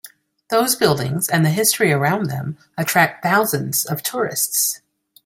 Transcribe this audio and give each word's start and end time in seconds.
Those 0.49 0.75
buildings 0.75 1.29
and 1.29 1.45
the 1.45 1.51
history 1.51 1.91
around 1.91 2.23
them 2.31 2.57
attract 2.75 3.21
thousands 3.21 3.85
of 3.85 4.01
tourists. 4.01 4.81